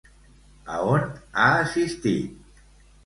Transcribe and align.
A 0.75 0.79
on 0.93 1.05
ha 1.41 1.45
assistit? 1.67 2.65